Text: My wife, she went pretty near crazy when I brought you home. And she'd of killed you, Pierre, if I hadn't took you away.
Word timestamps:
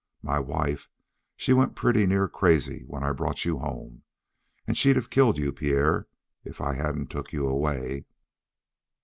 My 0.23 0.39
wife, 0.39 0.89
she 1.37 1.53
went 1.53 1.75
pretty 1.75 2.07
near 2.07 2.27
crazy 2.27 2.81
when 2.87 3.03
I 3.03 3.11
brought 3.11 3.45
you 3.45 3.59
home. 3.59 4.01
And 4.65 4.75
she'd 4.75 4.97
of 4.97 5.11
killed 5.11 5.37
you, 5.37 5.53
Pierre, 5.53 6.07
if 6.43 6.59
I 6.59 6.73
hadn't 6.73 7.11
took 7.11 7.31
you 7.31 7.45
away. 7.45 8.05